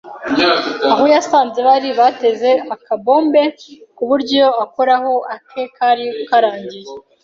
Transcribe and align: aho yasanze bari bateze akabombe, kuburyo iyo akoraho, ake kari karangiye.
aho 0.89 1.03
yasanze 1.13 1.59
bari 1.67 1.89
bateze 1.99 2.51
akabombe, 2.75 3.41
kuburyo 3.95 4.31
iyo 4.37 4.49
akoraho, 4.63 5.13
ake 5.35 5.61
kari 5.75 6.07
karangiye. 6.29 6.91